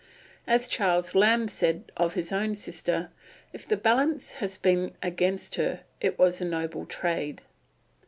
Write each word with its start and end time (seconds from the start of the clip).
As 0.47 0.67
Charles 0.67 1.13
Lamb 1.13 1.47
said 1.47 1.91
of 1.95 2.15
his 2.15 2.31
own 2.31 2.55
sister, 2.55 3.11
"If 3.53 3.67
the 3.67 3.77
balance 3.77 4.31
has 4.31 4.57
been 4.57 4.95
against 5.03 5.57
her, 5.57 5.81
it 5.99 6.17
was 6.17 6.41
a 6.41 6.45
noble 6.47 6.87
trade." 6.87 7.43